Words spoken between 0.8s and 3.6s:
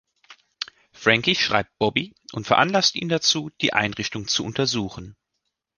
Frankie schreibt Bobby und veranlasst ihn dazu,